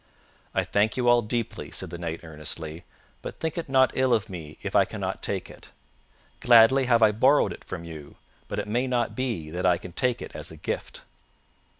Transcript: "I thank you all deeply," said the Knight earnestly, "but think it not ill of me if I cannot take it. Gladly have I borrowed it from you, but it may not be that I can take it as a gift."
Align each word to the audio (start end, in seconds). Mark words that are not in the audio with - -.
"I 0.55 0.63
thank 0.63 0.97
you 0.97 1.07
all 1.07 1.21
deeply," 1.21 1.69
said 1.69 1.91
the 1.91 1.99
Knight 1.99 2.21
earnestly, 2.23 2.85
"but 3.21 3.39
think 3.39 3.55
it 3.55 3.69
not 3.69 3.91
ill 3.93 4.15
of 4.15 4.31
me 4.31 4.57
if 4.63 4.75
I 4.75 4.83
cannot 4.83 5.21
take 5.21 5.47
it. 5.47 5.69
Gladly 6.39 6.85
have 6.85 7.03
I 7.03 7.11
borrowed 7.11 7.53
it 7.53 7.63
from 7.63 7.83
you, 7.83 8.15
but 8.47 8.57
it 8.57 8.67
may 8.67 8.87
not 8.87 9.15
be 9.15 9.51
that 9.51 9.67
I 9.67 9.77
can 9.77 9.91
take 9.91 10.19
it 10.19 10.31
as 10.35 10.49
a 10.49 10.57
gift." 10.57 11.01